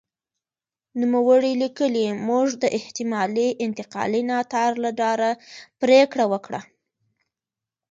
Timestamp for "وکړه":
6.33-6.61